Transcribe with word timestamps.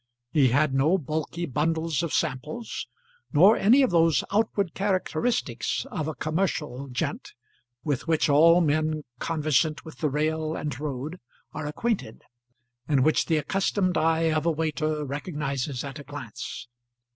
He 0.31 0.47
had 0.47 0.73
no 0.73 0.97
bulky 0.97 1.45
bundles 1.45 2.01
of 2.01 2.11
samples, 2.11 2.87
nor 3.31 3.55
any 3.55 3.83
of 3.83 3.91
those 3.91 4.23
outward 4.31 4.73
characteristics 4.73 5.85
of 5.91 6.07
a 6.07 6.15
commercial 6.15 6.87
"gent" 6.87 7.33
with 7.83 8.07
which 8.07 8.27
all 8.27 8.61
men 8.61 9.03
conversant 9.19 9.85
with 9.85 9.99
the 9.99 10.09
rail 10.09 10.55
and 10.55 10.79
road 10.79 11.19
are 11.53 11.67
acquainted, 11.67 12.23
and 12.87 13.03
which 13.05 13.27
the 13.27 13.37
accustomed 13.37 13.95
eye 13.95 14.31
of 14.33 14.47
a 14.47 14.51
waiter 14.51 15.05
recognises 15.05 15.83
at 15.83 15.99
a 15.99 16.03
glance. 16.03 16.67